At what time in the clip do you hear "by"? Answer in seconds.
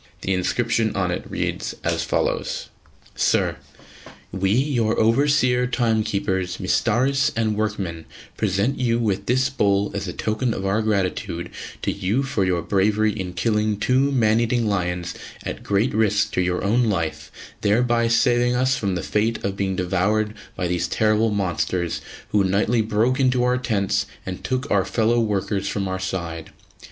20.55-20.65